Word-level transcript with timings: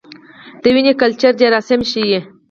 د 0.61 0.63
وینې 0.75 0.93
کلچر 1.01 1.33
جراثیم 1.41 1.81
ښيي. 1.91 2.19